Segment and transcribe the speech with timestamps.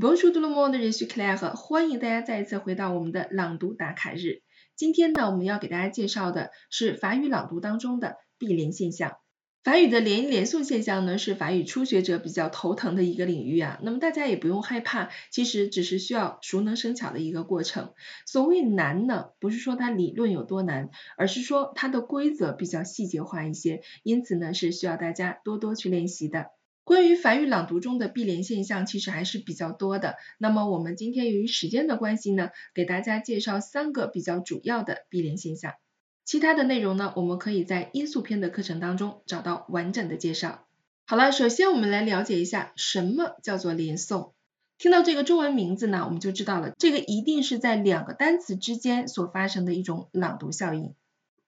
[0.00, 4.40] Bonjour tout le monde, je suis Claire，欢迎大家再一次回到我们的朗读打卡日。
[4.74, 9.18] 今天呢，我们要给大家介绍的是法语朗读当中的闭连现象。
[9.62, 13.78] 法语的连音连诵现象呢，是法语初学者比较头疼的一个领域啊。
[13.82, 17.92] 那么大家也不用害怕，其实只是需要熟能生巧的一个过程。
[18.24, 20.88] 所谓难呢，不是说它理论有多难，
[21.18, 26.46] 而是说它的规则比较细节化一些，因此呢，是需要大家多多去练习的。
[26.82, 30.16] 关于法语朗读中的闭连现象，其实还是比较多的。
[30.38, 35.74] 那么我们今天由于时间的关系呢，给大家介绍三个比较主要的闭连现象。
[36.24, 40.66] 其他的内容呢，我们可以在音素篇的课程当中找到完整的介绍。
[41.06, 44.32] 好了，首先我们来了解一下什么叫做连诵。
[44.78, 50.94] 听到这个中文名字呢，我们就知道了，这个一定是在两个单词之间所发生的一种朗读效应。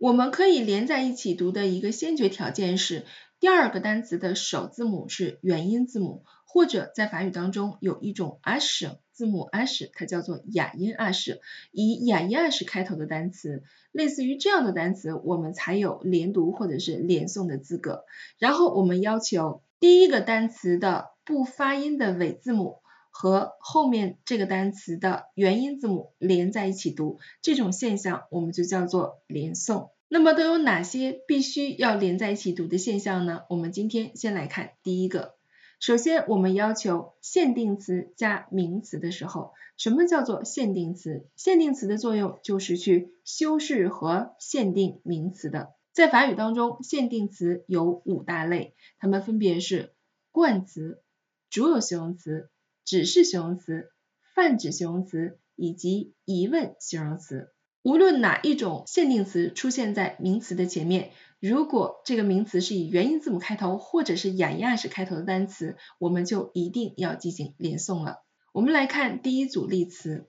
[0.00, 3.04] 我们可以连在一起读的一个先决条件是，
[3.38, 11.38] 第二个单词的首字母是元音字母，或者在法语当中有一种 h 字母 h，它叫做哑音 h，
[11.70, 18.06] 以哑音 h 开头的单词，类似于这样的单词，我们才有连读或者是连诵的资格。
[18.38, 22.78] 然后我们要求第一个单词的不发音的尾字母
[23.10, 29.90] 和后面这个单词的元音字母连在一起读，这种现象我们就叫做连诵。
[30.08, 33.42] 那么都有哪些必须要连在一起读的现象呢？
[33.48, 35.34] 我们今天先来看第一个。
[35.78, 41.28] 首先，我们要求限定词加名词的时候，什么叫做限定词？
[41.36, 45.72] 限定词的作用就是去修饰和限定名词的。
[45.92, 49.94] 在法语当中，限定词有五大类，它们分别是
[50.32, 51.02] 冠词、
[51.48, 52.50] 主有形容词、
[52.90, 53.92] 指示形容词、
[54.34, 57.52] 泛指形容词以及疑问形容词。
[57.82, 61.12] 无论哪一种限定词出现在名词的前面。
[61.38, 68.24] 如果这个名词是以元音字母开头或者是哑音式开头的单词，我们就一定要进行连诵了。
[68.52, 70.28] 我们来看第一组例词，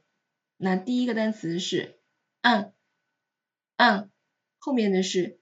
[0.56, 1.98] 那第一个单词是
[2.44, 4.10] un，un，
[4.60, 5.40] 后面的是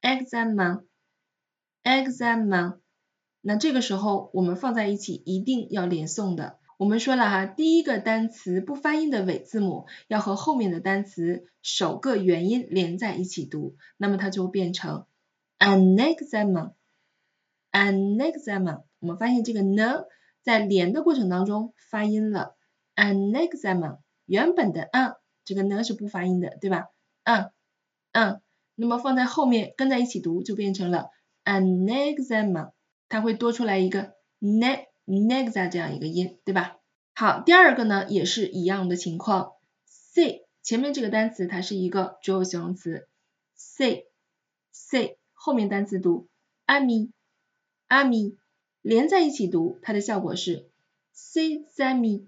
[0.00, 2.78] examen，examen，
[3.42, 6.58] 那这个时候我们放在一起一定要连诵的。
[6.76, 15.06] 我们说了哈，第一个单词不发音的尾字母要和后面的单词首个元音连在一起读，那么它就变成
[15.58, 16.72] an examen，an
[18.18, 18.82] examen。
[18.98, 20.02] 我们发现这个呢
[20.42, 22.56] 在连的过程当中发音了
[22.96, 25.14] an examen，原本的 an
[25.44, 26.88] 这个呢是不发音的，对吧？
[27.22, 27.52] 嗯
[28.10, 28.40] 嗯，
[28.74, 31.10] 那么放在后面跟在一起读就变成了
[31.44, 32.72] an examen，
[33.08, 34.86] 它会多出来一个 ne。
[35.06, 36.78] Nexa 这样一个音，对吧？
[37.14, 39.52] 好，第二个呢也是一样的情况
[39.86, 43.06] ，c 前面这个单词它是一个主有形容词
[43.54, 44.06] ，c
[44.72, 46.28] c 后面单词读
[46.66, 47.10] ami
[47.88, 48.36] ami
[48.80, 50.68] 连在一起读，它的效果是
[51.12, 52.26] c zami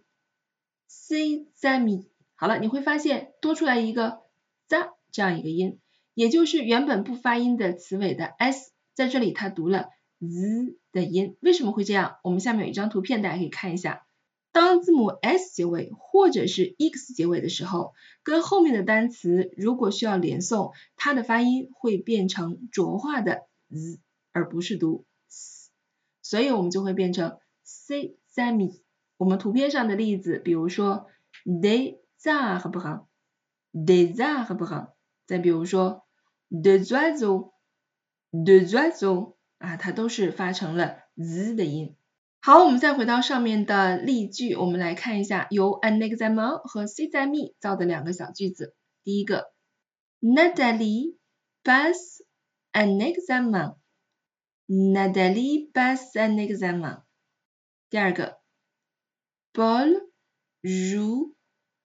[0.86, 2.06] c zami。
[2.34, 4.20] 好了，你会发现多出来一个
[4.69, 5.81] z 这样一个音，
[6.15, 9.88] 也就是原本不发音的词尾的 s，在这里它读了。
[10.21, 12.16] Z 的音为什么会这样？
[12.25, 14.06] 我们下面有一张图片，大家可以看一下。
[14.53, 24.00] 当字母 s 结尾或者是 x 结尾的时候，跟后面的单词如果需要连诵，它的发音会变成浊化的 z，
[24.32, 25.71] 而不是读 s，
[26.22, 28.81] 所以我们就会变成 c sami。
[29.19, 31.06] 我们图片上的例子，比如说
[31.44, 33.06] des a r b r e
[33.75, 34.88] des arbres，
[35.27, 36.06] 再比如说
[36.50, 39.35] des oiseaux，des oiseaux。
[39.59, 41.97] 啊，它都是发成了 z 的音。
[42.41, 48.77] 好，我们再回到上面的例句，我们来看一下由 an examen 和 c 在 me 造的两个小句子。
[49.03, 49.53] 第一个
[50.21, 51.16] ，Natalie
[51.65, 52.22] pass
[52.72, 53.77] an examen。
[54.69, 57.03] Natalie pass an examen。
[57.89, 58.41] 第二个
[59.53, 60.11] ，Paul
[60.62, 61.34] joue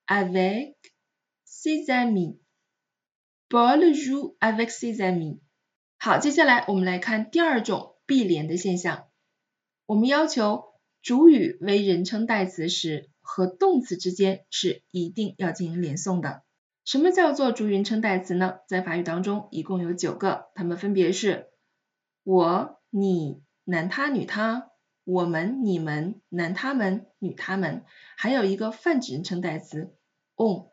[0.08, 0.76] avec
[1.46, 2.40] ses amis。
[3.50, 5.40] Paul joue avec ses amis。
[6.03, 9.03] 好，接下来我们来看第二种闭连的现象。
[9.85, 16.42] 我们要求主语为人称代词时，和动词之间是一定要进行连诵的。
[16.86, 18.62] 什么叫做主语人称代词呢？
[18.68, 21.51] 在法语当中一共有九个，它们分别是
[22.24, 24.71] 我、你、男他、女他、
[25.04, 27.86] 我们、你们、男他们、女他们，
[28.18, 29.94] 还有一个泛指人称代词
[30.36, 30.70] on。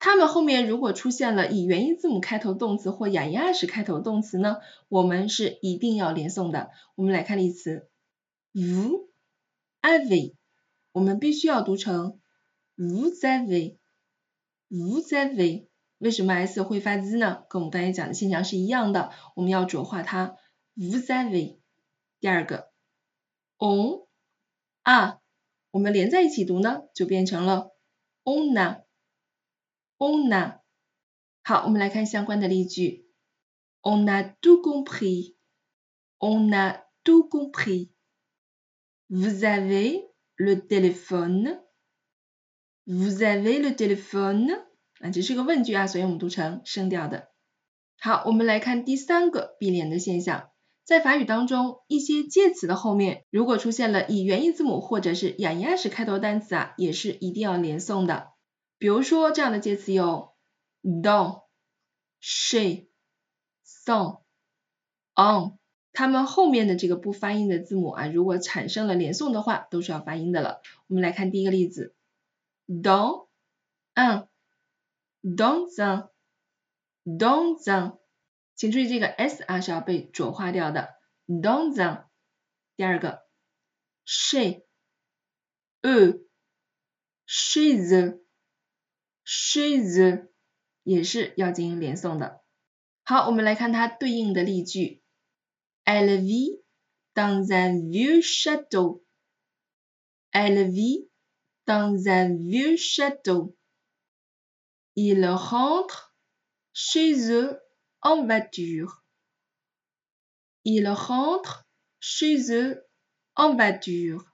[0.00, 4.58] 它们后面如果出现了以元音字母开头动词或哑音 r 式开头动词呢，
[4.88, 6.70] 我们是一定要连诵的。
[6.94, 7.88] 我们来看例词
[8.54, 9.08] ，vous
[9.82, 10.34] avez，
[10.92, 12.20] 我们必须要读成
[12.76, 13.78] v-z-v，v-z-v，。
[15.98, 17.42] 为什么 s 会发 z 呢？
[17.48, 20.36] 跟我们刚才讲的现象是一样的，我们要浊化它
[20.74, 21.58] v-z-v。
[22.20, 22.70] 第二个
[23.58, 24.06] ，on
[24.84, 25.18] a
[25.72, 27.72] 我们连在一起读呢，就变成了
[28.24, 28.84] on a
[29.98, 30.60] on a。
[31.42, 33.06] 好，我们来看相关的例句。
[33.82, 35.36] On a tout compris.
[36.18, 37.90] On a tout compris.
[39.08, 41.60] Vous avez le téléphone.
[42.84, 44.64] Vous avez le téléphone.
[45.00, 47.28] 啊，这是个问句啊，所以我们读成声调的。
[48.00, 50.50] 好，我们来看第三个闭连的现象。
[50.84, 58.32] 在法语当中，一些介词的后面如果出现了以元音字母或者是哑音式开头单词啊，也是一定要连诵的。
[58.78, 60.34] 比如说这样的介词有
[60.82, 61.42] dans、
[62.20, 62.88] chez、
[63.64, 64.22] sans、
[65.14, 65.58] en，
[65.92, 70.62] 它们后面的这个不发音的字母啊，如果产生了连诵的话，都是要发音的了。
[70.86, 71.96] 我们来看第一个例子
[72.66, 73.28] ，dans
[73.94, 74.28] un、
[75.22, 76.10] dans un、
[77.04, 77.98] dans。
[78.54, 80.94] 请注意这个 s 啊是要被浊化掉的
[81.26, 82.04] ，dans un。
[82.76, 83.24] 第二个
[84.06, 84.64] ，chez
[85.82, 86.28] eux
[87.26, 88.20] chez
[89.28, 90.26] chez
[90.84, 92.42] 也是要进行连诵的。
[93.04, 95.02] 好，我们来看它对应的例句
[95.84, 96.62] ，Elle vit
[97.12, 99.04] dans un vieux château。
[100.30, 101.10] Elle vit
[101.66, 103.54] dans un vieux château。
[104.94, 106.14] Il rentre
[106.72, 107.60] chez eux
[108.00, 109.04] en voiture.
[110.62, 111.66] Il rentre
[112.00, 112.88] chez eux
[113.34, 114.27] en voiture.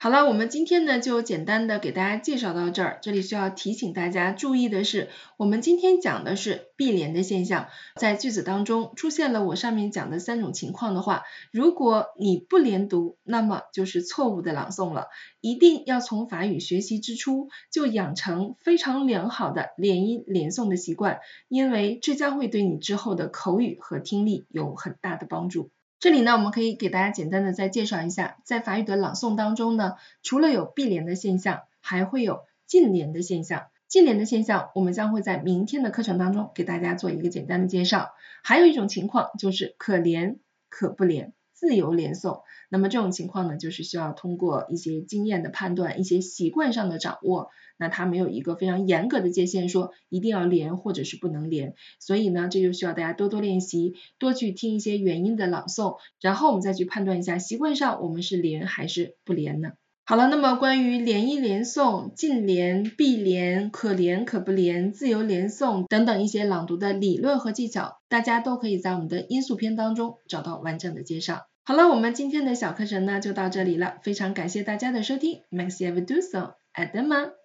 [0.00, 3.00] 好了，我们今天呢就简单的给大家介绍到这儿。
[3.02, 7.66] 这里需要提醒大家注意的是，我们今天讲的是闭连的现象。
[7.96, 15.08] 在句子当中出现了我上面讲的三种情况的话，如果你不连读，那么就是错误的朗诵了。
[15.40, 21.18] 一定要从法语学习之初就养成非常良好的连音连诵的习惯，
[21.48, 25.72] 因为这将会对你之后的口语和听力有很大的帮助。
[26.00, 33.66] 这里呢，我们可以给大家简单的再介绍一下，在法语的朗诵当中呢，除了有闭联的现象，还会有近联的现象。
[33.88, 38.12] 近联的现象，我们将会在明天的课程当中给大家做一个简单的介绍。
[38.44, 41.32] 还有一种情况就是可连可不连。
[41.58, 47.50] 自由连诵，那么这种情况呢，就是需要通过一些经验的判断，一些习惯上的掌握。
[47.76, 51.74] 那它没有一个非常严格的界限，说一定要连或者是不能连。
[51.98, 59.72] 所以呢，这就需要大家多多练习，多去听一些元音的朗诵，然后我们再去判断一下，习惯上我们是连还是不连呢？
[60.08, 71.42] 好了，那么关于连音连诵、近连、必连、可连可不连、自由连诵等等一些朗读的理论和技巧，大家都可以在我们的音素篇当中找到完整的介绍。
[71.62, 77.37] 好了，我们今天的小课程呢就到这里了，非常感谢大家的收听，Merci à vous tous，à demain。